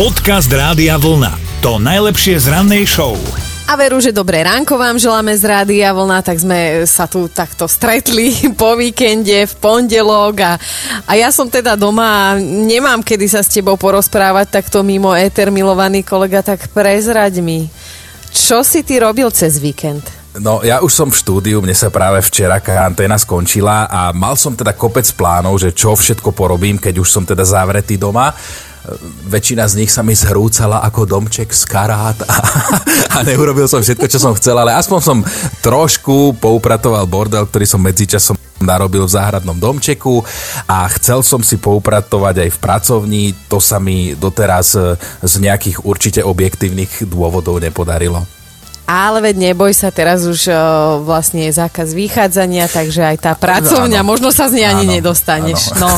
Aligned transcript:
Podcast 0.00 0.48
Rádia 0.48 0.96
Vlna. 0.96 1.60
To 1.60 1.76
najlepšie 1.76 2.40
z 2.40 2.48
rannej 2.48 2.88
show. 2.88 3.20
A 3.68 3.76
veru, 3.76 4.00
že 4.00 4.16
dobré 4.16 4.40
ránko 4.40 4.80
vám 4.80 4.96
želáme 4.96 5.28
z 5.36 5.44
Rádia 5.44 5.92
Vlna, 5.92 6.24
tak 6.24 6.40
sme 6.40 6.88
sa 6.88 7.04
tu 7.04 7.28
takto 7.28 7.68
stretli 7.68 8.32
po 8.60 8.80
víkende, 8.80 9.44
v 9.44 9.54
pondelok 9.60 10.40
a, 10.40 10.52
a 11.04 11.12
ja 11.20 11.28
som 11.28 11.52
teda 11.52 11.76
doma 11.76 12.32
a 12.32 12.40
nemám 12.40 13.04
kedy 13.04 13.28
sa 13.28 13.44
s 13.44 13.52
tebou 13.52 13.76
porozprávať 13.76 14.48
takto 14.48 14.80
mimo 14.80 15.12
éter, 15.12 15.52
milovaný 15.52 16.00
kolega, 16.00 16.40
tak 16.40 16.72
prezraď 16.72 17.44
mi, 17.44 17.68
čo 18.32 18.64
si 18.64 18.80
ty 18.80 19.04
robil 19.04 19.28
cez 19.36 19.60
víkend? 19.60 20.00
No, 20.40 20.64
ja 20.64 20.80
už 20.80 20.96
som 20.96 21.08
v 21.12 21.20
štúdiu, 21.20 21.60
mne 21.60 21.76
sa 21.76 21.92
práve 21.92 22.24
včera 22.24 22.56
karanténa 22.56 23.20
skončila 23.20 23.84
a 23.84 24.16
mal 24.16 24.32
som 24.32 24.56
teda 24.56 24.72
kopec 24.72 25.04
plánov, 25.12 25.60
že 25.60 25.76
čo 25.76 25.92
všetko 25.92 26.32
porobím, 26.32 26.80
keď 26.80 27.04
už 27.04 27.08
som 27.12 27.28
teda 27.28 27.44
zavretý 27.44 28.00
doma 28.00 28.32
väčšina 29.28 29.64
z 29.68 29.74
nich 29.84 29.90
sa 29.92 30.02
mi 30.02 30.14
zhrúcala 30.16 30.82
ako 30.86 31.06
domček 31.06 31.50
z 31.50 31.62
karát 31.68 32.18
a, 32.26 32.36
a 33.14 33.18
neurobil 33.22 33.66
som 33.70 33.82
všetko, 33.82 34.06
čo 34.10 34.18
som 34.18 34.32
chcel, 34.36 34.56
ale 34.58 34.74
aspoň 34.76 35.00
som 35.00 35.18
trošku 35.62 36.38
poupratoval 36.38 37.06
bordel, 37.06 37.46
ktorý 37.46 37.66
som 37.66 37.82
medzičasom 37.82 38.38
narobil 38.60 39.08
v 39.08 39.14
záhradnom 39.16 39.56
domčeku 39.56 40.20
a 40.68 40.84
chcel 41.00 41.24
som 41.24 41.40
si 41.40 41.56
poupratovať 41.56 42.44
aj 42.44 42.50
v 42.52 42.58
pracovni, 42.60 43.22
to 43.48 43.56
sa 43.56 43.80
mi 43.80 44.12
doteraz 44.12 44.76
z 45.24 45.34
nejakých 45.40 45.84
určite 45.88 46.20
objektívnych 46.20 47.08
dôvodov 47.08 47.60
nepodarilo. 47.60 48.39
Ale 48.90 49.22
veď 49.22 49.54
neboj 49.54 49.70
sa, 49.70 49.94
teraz 49.94 50.26
už 50.26 50.50
uh, 50.50 50.98
vlastne 51.06 51.46
je 51.46 51.54
zákaz 51.54 51.94
vychádzania, 51.94 52.66
takže 52.66 53.06
aj 53.06 53.16
tá 53.22 53.38
pracovňa, 53.38 54.02
áno. 54.02 54.10
možno 54.10 54.34
sa 54.34 54.50
z 54.50 54.58
nej 54.58 54.66
ani 54.66 54.90
áno, 54.90 54.94
nedostaneš. 54.98 55.70
Áno. 55.78 55.86
No. 55.86 55.90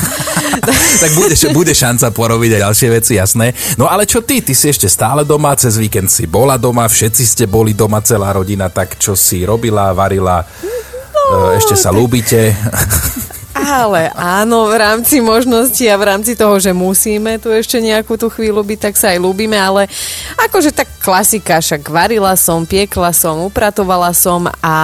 tak 1.03 1.11
bude, 1.17 1.33
bude 1.57 1.73
šanca 1.73 2.13
porobiť 2.13 2.61
aj 2.61 2.63
ďalšie 2.69 2.89
veci, 2.93 3.17
jasné. 3.17 3.57
No 3.81 3.89
ale 3.89 4.05
čo 4.05 4.21
ty? 4.21 4.45
Ty 4.45 4.53
si 4.53 4.69
ešte 4.69 4.93
stále 4.93 5.25
doma, 5.25 5.57
cez 5.57 5.81
víkend 5.81 6.13
si 6.13 6.29
bola 6.29 6.61
doma, 6.61 6.85
všetci 6.85 7.25
ste 7.25 7.45
boli 7.49 7.73
doma, 7.73 8.05
celá 8.05 8.29
rodina, 8.37 8.69
tak 8.69 9.01
čo 9.01 9.17
si 9.17 9.41
robila, 9.41 9.97
varila, 9.97 10.45
no, 11.33 11.57
ešte 11.57 11.73
sa 11.73 11.89
tak... 11.89 11.97
ľúbite? 11.97 12.53
Ale 13.63 14.11
áno, 14.19 14.67
v 14.67 14.75
rámci 14.75 15.23
možnosti 15.23 15.87
a 15.87 15.95
v 15.95 16.05
rámci 16.11 16.35
toho, 16.35 16.59
že 16.59 16.75
musíme 16.75 17.39
tu 17.39 17.55
ešte 17.55 17.79
nejakú 17.79 18.19
tú 18.19 18.27
chvíľu 18.27 18.67
byť, 18.67 18.79
tak 18.91 18.95
sa 18.99 19.15
aj 19.15 19.23
ľúbime, 19.23 19.55
ale 19.55 19.87
akože 20.37 20.75
tak 20.75 20.91
klasika, 20.99 21.63
však 21.63 21.87
varila 21.87 22.35
som, 22.35 22.67
piekla 22.67 23.15
som, 23.15 23.47
upratovala 23.47 24.11
som 24.11 24.51
a 24.61 24.77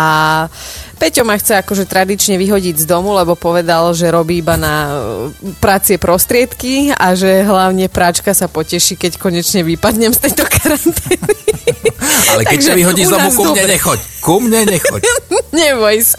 Peťo 0.98 1.22
ma 1.22 1.38
chce 1.38 1.62
akože 1.62 1.86
tradične 1.86 2.34
vyhodiť 2.42 2.82
z 2.82 2.84
domu, 2.90 3.14
lebo 3.14 3.38
povedal, 3.38 3.94
že 3.94 4.10
robí 4.10 4.42
iba 4.42 4.58
na 4.58 4.74
e, 4.90 5.54
pracie 5.62 5.94
prostriedky 5.94 6.90
a 6.90 7.14
že 7.14 7.46
hlavne 7.46 7.86
práčka 7.86 8.34
sa 8.34 8.50
poteší, 8.50 8.98
keď 8.98 9.14
konečne 9.14 9.62
vypadnem 9.62 10.10
z 10.10 10.26
tejto 10.26 10.42
karantény. 10.42 11.38
Ale 12.34 12.42
keď 12.50 12.58
sa 12.58 12.74
vyhodí 12.74 13.06
z 13.06 13.14
domu, 13.14 13.30
ku 13.30 13.46
mne 13.54 13.64
nechoď. 13.78 13.98
Ku 14.18 14.34
mne 14.42 14.60
nechoď. 14.66 15.02
Neboj 15.54 16.02
sa. 16.02 16.18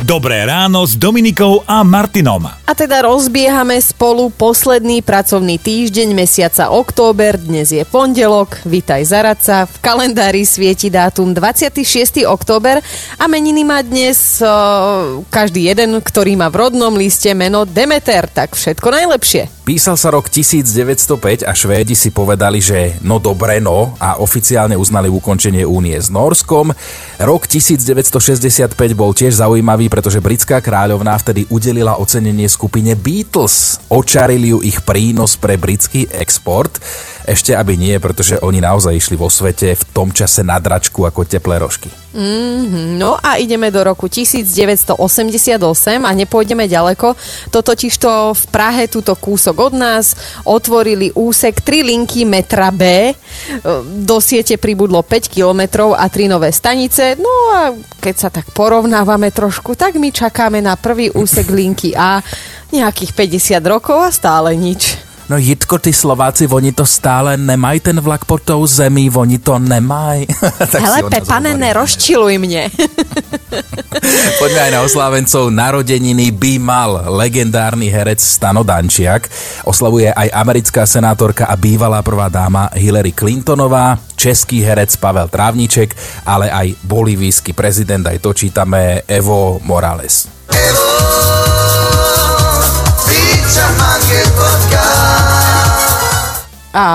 Dobré 0.00 0.48
ráno 0.48 0.88
s 0.88 0.96
Dominikou 0.96 1.60
a 1.68 1.84
Martinom. 1.84 2.48
A 2.48 2.72
teda 2.72 3.04
rozbiehame 3.04 3.76
spolu 3.84 4.32
posledný 4.32 5.04
pracovný 5.04 5.60
týždeň 5.60 6.16
mesiaca 6.16 6.72
október, 6.72 7.36
dnes 7.36 7.68
je 7.68 7.84
pondelok, 7.84 8.64
vítaj 8.64 9.04
Zaraca, 9.04 9.68
v 9.68 9.76
kalendári 9.84 10.48
svieti 10.48 10.88
dátum 10.88 11.36
26. 11.36 12.24
október 12.24 12.80
a 13.20 13.24
meniny 13.28 13.60
má 13.60 13.84
dnes 13.84 14.40
uh, 14.40 15.20
každý 15.28 15.68
jeden, 15.68 16.00
ktorý 16.00 16.32
má 16.32 16.48
v 16.48 16.64
rodnom 16.64 16.96
liste 16.96 17.28
meno 17.36 17.68
Demeter, 17.68 18.24
tak 18.24 18.56
všetko 18.56 18.88
najlepšie. 18.88 19.59
Písal 19.70 19.94
sa 19.94 20.10
rok 20.10 20.26
1905 20.26 21.46
a 21.46 21.54
Švédi 21.54 21.94
si 21.94 22.10
povedali, 22.10 22.58
že 22.58 22.98
no 23.06 23.22
dobre 23.22 23.62
no 23.62 23.94
a 24.02 24.18
oficiálne 24.18 24.74
uznali 24.74 25.06
ukončenie 25.06 25.62
únie 25.62 25.94
s 25.94 26.10
Norskom. 26.10 26.74
Rok 27.22 27.42
1965 27.46 28.74
bol 28.98 29.14
tiež 29.14 29.38
zaujímavý, 29.38 29.86
pretože 29.86 30.18
britská 30.18 30.58
kráľovná 30.58 31.14
vtedy 31.22 31.46
udelila 31.54 32.02
ocenenie 32.02 32.50
skupine 32.50 32.98
Beatles. 32.98 33.78
Očarili 33.86 34.50
ju 34.50 34.58
ich 34.58 34.82
prínos 34.82 35.38
pre 35.38 35.54
britský 35.54 36.10
export. 36.18 36.82
Ešte 37.22 37.54
aby 37.54 37.78
nie, 37.78 37.94
pretože 38.02 38.42
oni 38.42 38.58
naozaj 38.58 38.90
išli 38.90 39.14
vo 39.14 39.30
svete 39.30 39.78
v 39.78 39.82
tom 39.94 40.10
čase 40.10 40.42
na 40.42 40.58
dračku 40.58 41.06
ako 41.06 41.22
teplé 41.22 41.62
rožky. 41.62 41.94
Mm-hmm. 42.10 42.98
No 42.98 43.14
a 43.14 43.38
ideme 43.38 43.70
do 43.70 43.86
roku 43.86 44.10
1988 44.10 45.62
a 46.02 46.10
nepôjdeme 46.10 46.66
ďaleko. 46.66 47.14
To 47.54 47.58
totižto 47.62 48.34
v 48.34 48.44
Prahe, 48.50 48.90
túto 48.90 49.14
kúsok 49.14 49.70
od 49.70 49.74
nás, 49.78 50.18
otvorili 50.42 51.14
úsek 51.14 51.62
3 51.62 51.86
linky 51.86 52.26
metra 52.26 52.74
B. 52.74 53.14
Do 54.02 54.18
siete 54.18 54.58
pribudlo 54.58 55.06
5 55.06 55.30
kilometrov 55.30 55.94
a 55.94 56.10
3 56.10 56.26
nové 56.26 56.50
stanice. 56.50 57.14
No 57.14 57.32
a 57.54 57.78
keď 58.02 58.14
sa 58.18 58.28
tak 58.28 58.50
porovnávame 58.50 59.30
trošku, 59.30 59.78
tak 59.78 59.94
my 59.96 60.10
čakáme 60.10 60.58
na 60.58 60.74
prvý 60.74 61.14
úsek 61.14 61.46
linky 61.48 61.94
A 61.94 62.20
nejakých 62.70 63.14
50 63.14 63.62
rokov 63.66 63.98
a 63.98 64.10
stále 64.14 64.54
nič. 64.58 64.99
No 65.30 65.38
Jitko, 65.38 65.78
ty 65.78 65.94
Slováci, 65.94 66.50
oni 66.50 66.74
to 66.74 66.82
stále 66.82 67.38
nemají 67.38 67.80
ten 67.80 67.94
vlak 68.00 68.26
pod 68.26 68.42
tou 68.42 68.66
zemí, 68.66 69.06
oni 69.14 69.38
to 69.38 69.62
nemají. 69.62 70.26
Hele, 70.82 71.06
Pepane, 71.06 71.54
nerozčiluj 71.54 72.34
mne. 72.34 72.66
Poďme 74.42 74.60
aj 74.66 74.72
na 74.74 74.80
oslávencov 74.82 75.54
narodeniny 75.54 76.34
by 76.34 76.58
mal 76.58 77.14
legendárny 77.14 77.86
herec 77.94 78.18
Stano 78.18 78.66
Dančiak. 78.66 79.30
Oslavuje 79.70 80.10
aj 80.10 80.34
americká 80.34 80.82
senátorka 80.82 81.46
a 81.46 81.54
bývalá 81.54 82.02
prvá 82.02 82.26
dáma 82.26 82.66
Hillary 82.74 83.14
Clintonová, 83.14 84.02
český 84.18 84.66
herec 84.66 84.98
Pavel 84.98 85.30
Trávniček, 85.30 85.94
ale 86.26 86.50
aj 86.50 86.74
bolivijský 86.82 87.54
prezident, 87.54 88.02
aj 88.02 88.18
to 88.18 88.34
čítame 88.34 89.06
Evo 89.06 89.62
Morales. 89.62 90.26
Evo, 90.50 91.09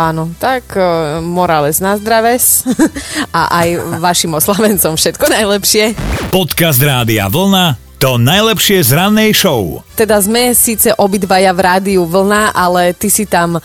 Áno, 0.06 0.30
tak 0.38 0.78
uh, 0.78 1.18
Morales 1.18 1.82
na 1.82 1.98
zdraves 1.98 2.62
a 3.34 3.50
aj 3.66 3.98
vašim 3.98 4.38
oslavencom 4.38 4.94
všetko 4.94 5.26
najlepšie. 5.34 5.98
Podcast 6.30 6.78
Rádia 6.78 7.26
Vlna 7.26 7.82
to 7.98 8.22
najlepšie 8.22 8.86
z 8.86 8.92
rannej 8.94 9.34
show. 9.34 9.82
Teda 9.96 10.20
sme 10.20 10.52
síce 10.52 10.92
obidvaja 11.00 11.56
v 11.56 11.64
rádiu 11.64 12.04
vlna, 12.04 12.52
ale 12.52 12.92
ty 12.92 13.08
si 13.08 13.24
tam 13.24 13.58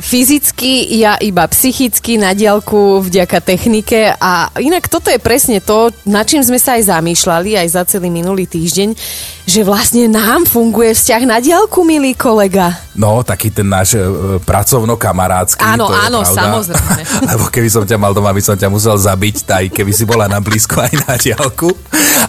fyzicky, 0.00 0.96
ja 0.96 1.20
iba 1.20 1.44
psychicky 1.44 2.16
na 2.16 2.32
diálku 2.32 3.04
vďaka 3.04 3.38
technike 3.44 4.16
a 4.16 4.48
inak 4.58 4.88
toto 4.88 5.12
je 5.12 5.20
presne 5.20 5.60
to, 5.60 5.92
na 6.08 6.24
čím 6.24 6.40
sme 6.40 6.56
sa 6.56 6.80
aj 6.80 6.88
zamýšľali 6.88 7.60
aj 7.60 7.68
za 7.68 7.82
celý 7.84 8.08
minulý 8.08 8.48
týždeň, 8.48 8.96
že 9.44 9.60
vlastne 9.60 10.08
nám 10.08 10.48
funguje 10.48 10.96
vzťah 10.96 11.22
na 11.28 11.36
diálku, 11.36 11.84
milý 11.84 12.16
kolega. 12.16 12.72
No, 12.94 13.20
taký 13.26 13.50
ten 13.50 13.66
náš 13.66 13.98
e, 13.98 14.00
pracovno-kamarádsky. 14.40 15.60
Áno, 15.60 15.90
to 15.90 15.98
áno, 15.98 16.20
pravda. 16.22 16.38
samozrejme. 16.38 17.02
Lebo 17.34 17.44
keby 17.50 17.68
som 17.68 17.82
ťa 17.82 17.98
mal 17.98 18.14
doma, 18.14 18.30
by 18.30 18.40
som 18.40 18.54
ťa 18.54 18.70
musel 18.70 18.94
zabiť, 18.94 19.44
aj 19.50 19.66
keby 19.74 19.92
si 19.92 20.06
bola 20.06 20.30
na 20.30 20.38
blízko 20.38 20.78
aj 20.78 20.94
na 21.04 21.14
diálku. 21.18 21.74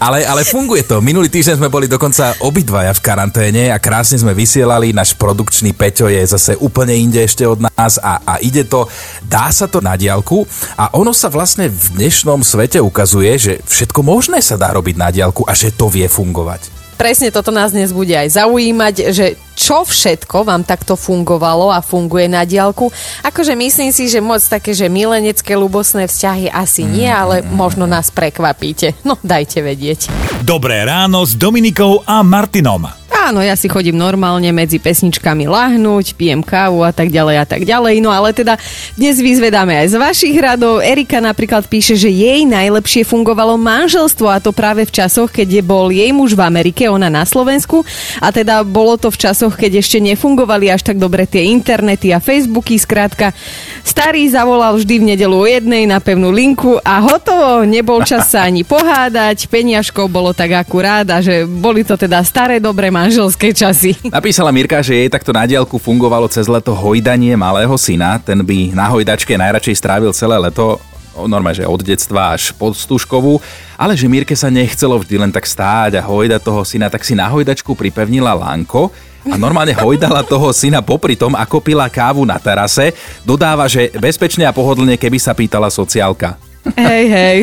Ale, 0.01 0.25
ale 0.25 0.41
funguje 0.43 0.83
to. 0.83 0.99
Minulý 0.99 1.29
týždeň 1.29 1.61
sme 1.61 1.69
boli 1.69 1.85
dokonca 1.85 2.35
obidvaja 2.41 2.91
v 2.97 3.03
karanténe 3.05 3.44
a 3.45 3.77
krásne 3.77 4.17
sme 4.17 4.33
vysielali. 4.33 4.89
Náš 4.89 5.13
produkčný 5.13 5.69
Peťo 5.77 6.09
je 6.09 6.17
zase 6.25 6.57
úplne 6.57 6.97
inde 6.97 7.21
ešte 7.21 7.45
od 7.45 7.61
nás 7.61 8.01
a, 8.01 8.17
a 8.25 8.33
ide 8.41 8.65
to, 8.65 8.89
dá 9.21 9.53
sa 9.53 9.69
to 9.69 9.85
na 9.85 9.93
diálku 9.93 10.49
a 10.73 10.89
ono 10.97 11.13
sa 11.13 11.29
vlastne 11.29 11.69
v 11.69 11.85
dnešnom 11.93 12.41
svete 12.41 12.81
ukazuje, 12.81 13.31
že 13.37 13.53
všetko 13.61 14.01
možné 14.01 14.41
sa 14.41 14.57
dá 14.57 14.73
robiť 14.73 14.95
na 14.97 15.13
diálku 15.13 15.45
a 15.45 15.53
že 15.53 15.69
to 15.69 15.93
vie 15.93 16.09
fungovať 16.09 16.85
presne 16.95 17.29
toto 17.29 17.51
nás 17.51 17.75
dnes 17.75 17.91
bude 17.91 18.15
aj 18.15 18.39
zaujímať, 18.39 18.95
že 19.11 19.35
čo 19.53 19.83
všetko 19.83 20.47
vám 20.47 20.63
takto 20.63 20.95
fungovalo 20.95 21.69
a 21.69 21.83
funguje 21.83 22.31
na 22.31 22.47
diálku. 22.47 22.89
Akože 23.21 23.53
myslím 23.53 23.91
si, 23.91 24.07
že 24.07 24.23
moc 24.23 24.41
také, 24.41 24.71
že 24.71 24.89
milenecké 24.89 25.53
ľubosné 25.53 26.07
vzťahy 26.07 26.49
asi 26.49 26.87
nie, 26.87 27.07
mm. 27.07 27.19
ale 27.19 27.35
možno 27.45 27.85
nás 27.85 28.09
prekvapíte. 28.09 28.97
No, 29.05 29.19
dajte 29.21 29.61
vedieť. 29.61 30.09
Dobré 30.41 30.81
ráno 30.81 31.21
s 31.21 31.37
Dominikou 31.37 32.01
a 32.07 32.25
Martinom. 32.25 33.04
Áno, 33.25 33.41
ja 33.41 33.57
si 33.57 33.65
chodím 33.65 33.97
normálne 33.97 34.53
medzi 34.53 34.77
pesničkami 34.77 35.49
lahnúť, 35.49 36.13
pijem 36.13 36.45
kávu 36.45 36.85
a 36.85 36.93
tak 36.93 37.09
ďalej 37.09 37.41
a 37.41 37.45
tak 37.49 37.65
ďalej. 37.65 37.97
No 37.97 38.13
ale 38.13 38.37
teda 38.37 38.53
dnes 38.93 39.17
vyzvedáme 39.17 39.73
aj 39.81 39.87
z 39.89 39.95
vašich 39.97 40.37
radov. 40.37 40.77
Erika 40.77 41.17
napríklad 41.17 41.65
píše, 41.65 41.97
že 41.97 42.05
jej 42.05 42.45
najlepšie 42.45 43.01
fungovalo 43.01 43.57
manželstvo 43.57 44.29
a 44.29 44.37
to 44.37 44.53
práve 44.53 44.85
v 44.85 44.93
časoch, 44.93 45.33
keď 45.33 45.57
je 45.57 45.63
bol 45.65 45.89
jej 45.89 46.13
muž 46.13 46.37
v 46.37 46.45
Amerike, 46.45 46.85
ona 46.85 47.09
na 47.09 47.25
Slovensku. 47.25 47.81
A 48.21 48.29
teda 48.29 48.61
bolo 48.61 48.93
to 48.93 49.09
v 49.09 49.17
časoch, 49.17 49.57
keď 49.57 49.81
ešte 49.81 49.97
nefungovali 50.05 50.69
až 50.69 50.85
tak 50.85 51.01
dobre 51.01 51.25
tie 51.25 51.49
internety 51.49 52.13
a 52.13 52.21
Facebooky. 52.21 52.77
Skrátka, 52.77 53.33
starý 53.81 54.29
zavolal 54.29 54.77
vždy 54.77 55.01
v 55.01 55.07
nedelu 55.17 55.33
o 55.33 55.49
jednej 55.49 55.89
na 55.89 55.97
pevnú 55.97 56.29
linku 56.29 56.77
a 56.85 57.01
hotovo. 57.01 57.65
Nebol 57.65 58.05
čas 58.05 58.29
sa 58.29 58.45
ani 58.45 58.61
pohádať, 58.61 59.49
peniažkov 59.49 60.13
bolo 60.13 60.29
tak 60.29 60.53
akurát 60.53 61.09
a 61.09 61.25
že 61.25 61.49
boli 61.49 61.81
to 61.81 61.97
teda 61.97 62.21
staré 62.21 62.61
dobré 62.61 62.93
manželstvo 62.93 63.14
manželské 63.15 63.55
časy. 63.55 63.95
Napísala 64.11 64.51
Mirka, 64.51 64.83
že 64.83 64.91
jej 64.91 65.07
takto 65.07 65.31
na 65.31 65.47
diálku 65.47 65.79
fungovalo 65.79 66.27
cez 66.27 66.51
leto 66.51 66.75
hojdanie 66.75 67.31
malého 67.39 67.71
syna. 67.79 68.19
Ten 68.19 68.43
by 68.43 68.75
na 68.75 68.91
hojdačke 68.91 69.39
najradšej 69.39 69.79
strávil 69.79 70.11
celé 70.11 70.35
leto 70.35 70.83
normálne, 71.23 71.63
že 71.63 71.63
od 71.63 71.79
detstva 71.79 72.35
až 72.35 72.51
pod 72.51 72.75
stužkovú, 72.75 73.39
ale 73.79 73.95
že 73.95 74.11
Mirke 74.11 74.35
sa 74.35 74.51
nechcelo 74.51 74.99
vždy 74.99 75.15
len 75.15 75.31
tak 75.31 75.47
stáť 75.47 75.95
a 75.95 76.03
hojdať 76.03 76.43
toho 76.43 76.59
syna, 76.67 76.91
tak 76.91 77.07
si 77.07 77.15
na 77.15 77.31
hojdačku 77.31 77.71
pripevnila 77.71 78.35
lanko 78.35 78.91
a 79.23 79.39
normálne 79.39 79.71
hojdala 79.71 80.27
toho 80.27 80.51
syna 80.51 80.83
popri 80.83 81.15
tom, 81.15 81.31
ako 81.39 81.63
pila 81.63 81.87
kávu 81.87 82.27
na 82.27 82.35
terase. 82.35 82.91
Dodáva, 83.23 83.71
že 83.71 83.95
bezpečne 83.95 84.43
a 84.43 84.51
pohodlne, 84.51 84.99
keby 84.99 85.15
sa 85.15 85.31
pýtala 85.31 85.71
sociálka. 85.71 86.35
Hej, 86.73 87.05
hej. 87.13 87.39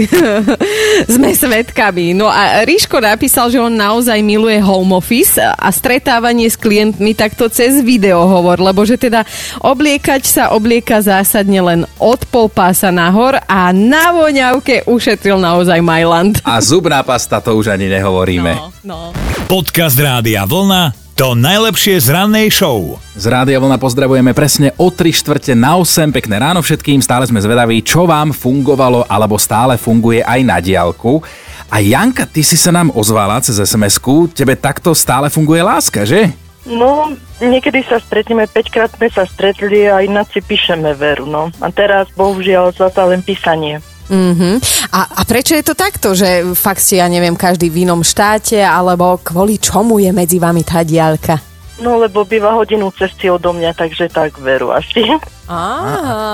Sme 1.15 1.31
svetkami. 1.31 2.11
No 2.11 2.27
a 2.27 2.67
Ríško 2.67 2.99
napísal, 2.99 3.55
že 3.55 3.63
on 3.63 3.71
naozaj 3.71 4.19
miluje 4.19 4.59
home 4.59 4.99
office 4.99 5.39
a 5.39 5.69
stretávanie 5.71 6.51
s 6.51 6.59
klientmi 6.59 7.15
takto 7.15 7.47
cez 7.47 7.79
video 7.87 8.27
hovor, 8.27 8.59
lebo 8.59 8.83
že 8.83 8.99
teda 8.99 9.23
obliekať 9.63 10.23
sa 10.27 10.45
oblieka 10.51 10.99
zásadne 10.99 11.63
len 11.63 11.81
od 12.03 12.19
pol 12.27 12.51
pása 12.51 12.91
nahor 12.91 13.39
a 13.47 13.71
na 13.71 14.11
voňavke 14.11 14.91
ušetril 14.91 15.39
naozaj 15.39 15.79
Majland. 15.79 16.43
A 16.43 16.59
zubná 16.59 17.07
pasta 17.07 17.39
to 17.39 17.55
už 17.55 17.71
ani 17.71 17.87
nehovoríme. 17.87 18.59
No, 18.59 18.75
no. 18.83 18.99
Podcast 19.47 19.95
Rádia 19.99 20.43
Vlna 20.49 21.02
to 21.23 21.39
najlepšie 21.39 22.03
z 22.03 22.19
rannej 22.19 22.51
show. 22.51 22.99
Z 23.15 23.31
Rádia 23.31 23.63
Vlna 23.63 23.79
pozdravujeme 23.79 24.35
presne 24.35 24.75
o 24.75 24.91
3 24.91 25.07
štvrte 25.15 25.55
na 25.55 25.79
8. 25.79 26.11
Pekné 26.11 26.43
ráno 26.43 26.67
všetkým. 26.67 26.99
Stále 26.99 27.31
sme 27.31 27.39
zvedaví, 27.39 27.79
čo 27.87 28.11
vám 28.11 28.35
fungovalo 28.35 29.07
alebo 29.07 29.39
stále 29.39 29.79
funguje 29.79 30.19
aj 30.19 30.41
na 30.43 30.59
diálku. 30.59 31.23
A 31.71 31.79
Janka, 31.79 32.27
ty 32.27 32.43
si 32.43 32.59
sa 32.59 32.75
nám 32.75 32.91
ozvala 32.91 33.39
cez 33.39 33.55
sms 33.55 34.03
Tebe 34.35 34.59
takto 34.59 34.99
stále 34.99 35.31
funguje 35.31 35.63
láska, 35.63 36.03
že? 36.03 36.35
No, 36.67 37.15
niekedy 37.39 37.87
sa 37.87 38.03
stretneme, 38.03 38.51
5 38.51 38.75
krát 38.75 38.91
sme 38.91 39.07
sa 39.07 39.23
stretli 39.23 39.87
a 39.87 40.03
ináč 40.03 40.35
si 40.35 40.41
píšeme 40.43 40.91
veru, 40.99 41.31
no. 41.31 41.55
A 41.63 41.71
teraz 41.71 42.11
bohužiaľ 42.19 42.75
zatiaľ 42.75 43.15
len 43.15 43.23
písanie. 43.23 43.79
Uh-huh. 44.11 44.59
A, 44.91 45.01
a 45.19 45.23
prečo 45.23 45.55
je 45.55 45.65
to 45.65 45.79
takto, 45.79 46.17
že 46.17 46.43
fakt 46.59 46.83
ste, 46.83 46.99
ja 46.99 47.07
neviem, 47.07 47.39
každý 47.39 47.71
v 47.71 47.87
inom 47.87 48.03
štáte, 48.03 48.59
alebo 48.59 49.21
kvôli 49.23 49.63
čomu 49.63 50.03
je 50.03 50.11
medzi 50.11 50.43
vami 50.43 50.67
tá 50.67 50.83
diálka? 50.83 51.39
No, 51.83 51.99
lebo 51.99 52.23
býva 52.23 52.55
hodinu 52.55 52.95
cesty 52.95 53.27
odo 53.27 53.51
mňa, 53.51 53.75
takže 53.75 54.07
tak 54.13 54.39
veru 54.39 54.71
asi. 54.71 55.03
A, 55.51 55.61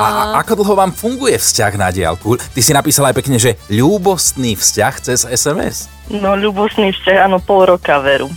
a 0.05 0.09
ako 0.44 0.61
dlho 0.61 0.75
vám 0.76 0.93
funguje 0.93 1.41
vzťah 1.41 1.73
na 1.81 1.88
diálku? 1.88 2.37
Ty 2.37 2.61
si 2.61 2.76
napísala 2.76 3.11
aj 3.11 3.17
pekne, 3.17 3.41
že 3.41 3.56
ľúbostný 3.73 4.59
vzťah 4.59 4.94
cez 5.00 5.25
SMS. 5.25 5.88
No, 6.12 6.37
ľúbostný 6.37 6.93
vzťah, 6.93 7.31
áno, 7.31 7.41
pol 7.41 7.64
roka 7.64 7.97
veru. 8.03 8.29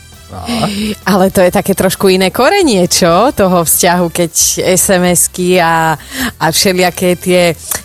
Ale 1.03 1.29
to 1.29 1.39
je 1.39 1.51
také 1.51 1.73
trošku 1.73 2.07
iné 2.07 2.31
korenie, 2.31 2.87
čo? 2.87 3.29
Toho 3.31 3.63
vzťahu, 3.63 4.05
keď 4.07 4.31
SMS-ky 4.75 5.59
a, 5.59 5.93
a 6.39 6.45
všelijaké 6.49 7.15
tie... 7.15 7.41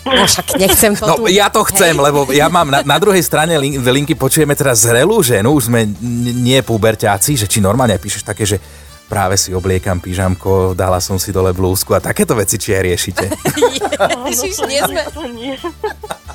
No 0.07 0.23
však 0.25 0.57
nechcem 0.57 0.95
to 0.95 1.05
No 1.07 1.15
tu... 1.19 1.23
ja 1.29 1.51
to 1.51 1.67
chcem, 1.67 1.99
Hej. 1.99 2.05
lebo 2.07 2.31
ja 2.31 2.47
mám 2.47 2.71
na, 2.71 2.87
na 2.87 2.97
druhej 2.97 3.23
strane 3.23 3.59
link, 3.59 3.83
linky 3.83 4.15
počujeme 4.15 4.55
teraz 4.55 4.87
zrelú 4.87 5.19
ženu, 5.21 5.59
už 5.59 5.69
sme 5.69 5.85
n- 5.85 5.95
nie 6.41 6.63
puberťáci, 6.63 7.35
že 7.35 7.51
či 7.51 7.59
normálne 7.59 7.99
píšeš 7.99 8.23
také, 8.23 8.47
že 8.47 8.63
práve 9.07 9.39
si 9.39 9.55
obliekam 9.55 10.03
pyžamko, 10.03 10.75
dala 10.75 10.99
som 10.99 11.15
si 11.15 11.31
dole 11.31 11.55
blúzku 11.55 11.95
a 11.95 12.03
takéto 12.03 12.35
veci, 12.35 12.59
či 12.59 12.75
aj 12.75 12.83
riešite. 12.83 13.25
Ježiš, 14.31 14.67
nie 14.67 14.83
sme, 14.83 15.03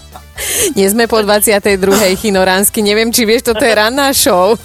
nie. 0.76 0.88
sme 0.88 1.06
po 1.08 1.20
22. 1.22 2.16
chinoránsky. 2.20 2.84
Neviem, 2.84 3.12
či 3.12 3.28
vieš, 3.28 3.52
toto 3.54 3.64
je 3.64 3.74
ranná 3.76 4.12
show. 4.16 4.56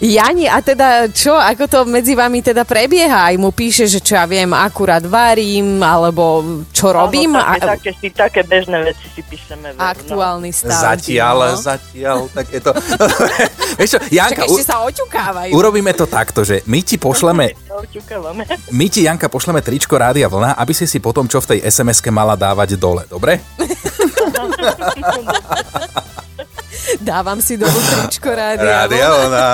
Jani, 0.00 0.48
a 0.48 0.64
teda 0.64 1.12
čo, 1.12 1.36
ako 1.36 1.64
to 1.68 1.78
medzi 1.84 2.16
vami 2.16 2.40
teda 2.40 2.64
prebieha? 2.64 3.28
Aj 3.28 3.36
mu 3.36 3.52
píše, 3.52 3.84
že 3.84 4.00
čo 4.00 4.16
ja 4.16 4.24
viem, 4.24 4.48
akurát 4.56 5.04
varím, 5.04 5.84
alebo 5.84 6.40
čo 6.72 6.88
robím? 6.88 7.36
Áno, 7.36 7.44
také, 7.44 7.60
a, 7.60 7.68
také, 7.76 7.90
si, 8.00 8.08
také 8.08 8.40
bežné 8.40 8.80
veci 8.80 9.04
si 9.12 9.20
píšeme 9.20 9.76
veru. 9.76 9.84
Aktuálny 9.84 10.56
stav. 10.56 10.96
Zatiaľ, 10.96 11.52
no. 11.52 11.60
zatiaľ, 11.60 12.18
takéto. 12.32 12.72
Vieš 13.78 13.90
čo, 13.92 14.00
Janka, 14.08 14.48
ešte 14.48 14.64
u, 14.64 14.68
sa 14.72 14.76
oťukávajú. 14.88 15.52
urobíme 15.52 15.92
to 15.92 16.08
takto, 16.08 16.48
že 16.48 16.64
my 16.64 16.80
ti 16.80 16.96
pošleme 16.96 17.52
No. 17.70 17.84
My 18.78 18.86
ti, 18.90 19.06
Janka, 19.06 19.28
pošleme 19.30 19.62
tričko 19.62 19.94
Rádia 19.94 20.26
Vlna, 20.28 20.58
aby 20.58 20.72
si 20.74 20.90
si 20.90 20.98
potom 20.98 21.28
čo 21.30 21.38
v 21.40 21.56
tej 21.56 21.58
SMS-ke 21.70 22.10
mala 22.10 22.34
dávať 22.34 22.74
dole, 22.76 23.06
dobre? 23.06 23.40
Dávam 27.00 27.38
si 27.38 27.54
dolu 27.56 27.78
tričko 27.78 28.34
rádia. 28.34 28.90
Vlna. 28.90 29.48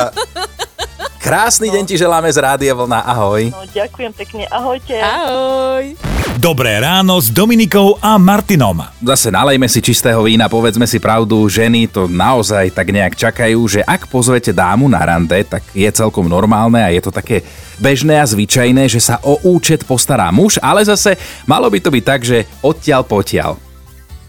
Krásny 1.27 1.75
deň 1.75 1.91
ti 1.91 1.99
želáme 1.99 2.31
z 2.31 2.39
Rádia 2.39 2.71
Vlna, 2.71 3.03
ahoj. 3.03 3.51
No, 3.51 3.67
ďakujem 3.67 4.15
pekne, 4.15 4.47
ahojte. 4.47 4.95
Ahoj. 4.95 5.99
Dobré 6.39 6.79
ráno 6.79 7.19
s 7.19 7.35
Dominikou 7.35 7.99
a 7.99 8.15
Martinom. 8.15 8.87
Zase 9.03 9.35
nalejme 9.35 9.67
si 9.67 9.83
čistého 9.83 10.23
vína, 10.23 10.47
povedzme 10.47 10.87
si 10.87 11.03
pravdu, 11.03 11.43
ženy 11.51 11.91
to 11.91 12.07
naozaj 12.07 12.71
tak 12.71 12.95
nejak 12.95 13.19
čakajú, 13.19 13.59
že 13.67 13.83
ak 13.83 14.07
pozvete 14.07 14.55
dámu 14.55 14.87
na 14.87 15.03
rande, 15.03 15.43
tak 15.43 15.67
je 15.75 15.91
celkom 15.91 16.31
normálne 16.31 16.79
a 16.79 16.95
je 16.95 17.03
to 17.03 17.11
také 17.11 17.43
bežné 17.83 18.23
a 18.23 18.31
zvyčajné, 18.31 18.87
že 18.87 19.03
sa 19.03 19.19
o 19.27 19.43
účet 19.51 19.83
postará 19.83 20.31
muž, 20.31 20.63
ale 20.63 20.87
zase 20.87 21.19
malo 21.43 21.67
by 21.67 21.83
to 21.83 21.91
byť 21.91 22.05
tak, 22.07 22.23
že 22.23 22.47
odtiaľ 22.63 23.03
potiaľ. 23.03 23.66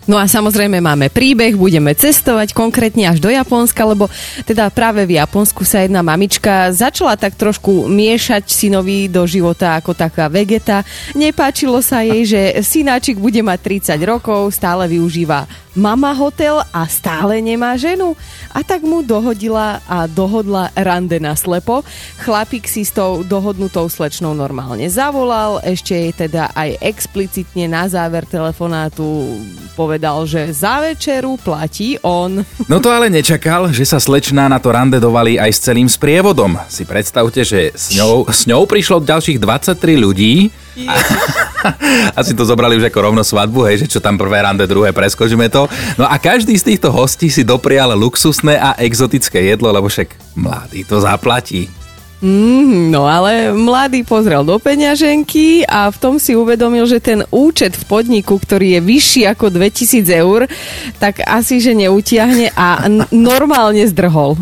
No 0.07 0.15
a 0.15 0.24
samozrejme 0.24 0.80
máme 0.80 1.12
príbeh, 1.12 1.59
budeme 1.59 1.92
cestovať 1.92 2.56
konkrétne 2.56 3.12
až 3.12 3.19
do 3.19 3.27
Japonska, 3.27 3.83
lebo 3.83 4.07
teda 4.48 4.71
práve 4.71 5.04
v 5.04 5.19
Japonsku 5.19 5.68
sa 5.68 5.83
jedna 5.83 6.00
mamička 6.00 6.71
začala 6.71 7.19
tak 7.19 7.36
trošku 7.36 7.92
miešať 7.92 8.48
synovi 8.48 9.12
do 9.12 9.27
života 9.27 9.75
ako 9.75 9.92
taká 9.92 10.31
vegeta. 10.31 10.88
Nepáčilo 11.12 11.83
sa 11.83 12.07
jej, 12.07 12.24
že 12.24 12.42
synáčik 12.63 13.19
bude 13.19 13.44
mať 13.44 13.59
30 14.00 14.00
rokov, 14.07 14.56
stále 14.56 14.88
využíva 14.88 15.66
mama 15.77 16.12
hotel 16.18 16.65
a 16.74 16.89
stále 16.89 17.38
nemá 17.39 17.77
ženu. 17.77 18.18
A 18.51 18.65
tak 18.65 18.81
mu 18.81 19.06
dohodila 19.06 19.79
a 19.85 20.09
dohodla 20.09 20.74
rande 20.74 21.21
na 21.21 21.38
slepo. 21.38 21.85
Chlapík 22.18 22.65
si 22.65 22.81
s 22.81 22.91
tou 22.91 23.21
dohodnutou 23.21 23.85
slečnou 23.85 24.33
normálne 24.33 24.89
zavolal, 24.89 25.62
ešte 25.62 25.94
jej 25.94 26.12
teda 26.12 26.50
aj 26.57 26.81
explicitne 26.81 27.69
na 27.69 27.85
záver 27.85 28.25
telefonátu 28.25 29.38
povedal, 29.77 30.25
že 30.25 30.50
za 30.50 30.81
večeru 30.81 31.38
platí 31.38 32.01
on. 32.01 32.41
No 32.65 32.81
to 32.81 32.89
ale 32.89 33.13
nečakal, 33.13 33.69
že 33.69 33.85
sa 33.85 34.01
slečná 34.01 34.50
na 34.50 34.57
to 34.57 34.74
rande 34.74 34.97
dovali 34.97 35.38
aj 35.38 35.53
s 35.53 35.59
celým 35.62 35.85
sprievodom. 35.85 36.57
Si 36.65 36.81
predstavte, 36.89 37.45
že 37.45 37.69
s 37.77 37.94
ňou, 37.94 38.25
s 38.25 38.50
ňou 38.50 38.65
prišlo 38.65 39.06
ďalších 39.06 39.38
23 39.38 39.77
ľudí. 40.01 40.50
A, 40.89 40.94
asi 42.19 42.31
to 42.38 42.43
zobrali 42.45 42.77
už 42.77 42.88
ako 42.88 43.00
rovno 43.12 43.24
svadbu, 43.25 43.67
hej, 43.67 43.86
že 43.86 43.97
čo 43.97 44.00
tam 44.03 44.15
prvé 44.15 44.43
rande, 44.43 44.63
druhé, 44.69 44.93
preskočme 44.93 45.50
to. 45.50 45.65
No 45.97 46.05
a 46.07 46.15
každý 46.21 46.55
z 46.55 46.74
týchto 46.74 46.93
hostí 46.93 47.27
si 47.27 47.43
doprial 47.43 47.95
luxusné 47.97 48.59
a 48.59 48.75
exotické 48.79 49.43
jedlo, 49.47 49.71
lebo 49.71 49.88
však 49.89 50.38
mladý 50.38 50.83
to 50.83 51.01
zaplatí. 51.01 51.67
Mm, 52.17 52.89
no 52.89 53.05
ale 53.05 53.53
mladý 53.53 54.01
pozrel 54.01 54.41
do 54.41 54.57
peňaženky 54.57 55.69
a 55.69 55.93
v 55.93 55.97
tom 56.01 56.17
si 56.17 56.33
uvedomil, 56.33 56.89
že 56.89 56.97
ten 56.97 57.21
účet 57.29 57.77
v 57.77 57.83
podniku, 57.86 58.41
ktorý 58.41 58.74
je 58.74 58.81
vyšší 58.81 59.21
ako 59.38 59.53
2000 59.53 60.01
eur, 60.25 60.50
tak 60.97 61.21
asi, 61.21 61.62
že 61.62 61.77
neutiahne 61.77 62.50
a 62.57 62.89
n- 62.89 63.05
normálne 63.13 63.86
zdrhol. 63.86 64.33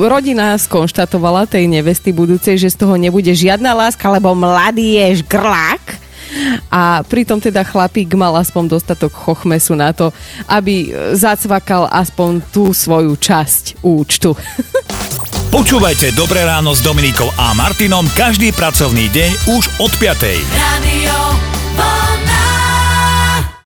Rodina 0.00 0.56
skonštatovala 0.56 1.44
tej 1.44 1.68
nevesty 1.68 2.16
budúcej, 2.16 2.56
že 2.56 2.72
z 2.72 2.80
toho 2.80 2.96
nebude 2.96 3.28
žiadna 3.36 3.76
láska, 3.76 4.08
lebo 4.08 4.32
mladý 4.32 4.96
je 4.96 5.20
žgrlák. 5.20 6.07
A 6.68 7.02
pritom 7.04 7.40
teda 7.40 7.64
chlapík 7.64 8.12
mal 8.14 8.36
aspoň 8.36 8.78
dostatok 8.78 9.12
chochmesu 9.12 9.74
na 9.74 9.92
to, 9.92 10.12
aby 10.48 10.92
zacvakal 11.16 11.88
aspoň 11.88 12.44
tú 12.52 12.70
svoju 12.72 13.16
časť 13.16 13.82
účtu. 13.84 14.36
Počúvajte 15.54 16.12
Dobré 16.12 16.44
ráno 16.44 16.76
s 16.76 16.84
Dominikou 16.84 17.32
a 17.40 17.56
Martinom 17.56 18.04
každý 18.12 18.52
pracovný 18.52 19.08
deň 19.08 19.30
už 19.56 19.64
od 19.80 19.92
5. 19.96 20.28
Radio 20.52 21.47